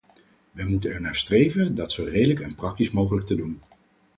Wij 0.51 0.65
moeten 0.65 0.91
ernaar 0.91 1.15
streven 1.15 1.75
dat 1.75 1.91
zo 1.91 2.03
redelijk 2.03 2.39
en 2.39 2.55
praktisch 2.55 2.91
mogelijk 2.91 3.25
te 3.25 3.35
doen. 3.35 3.59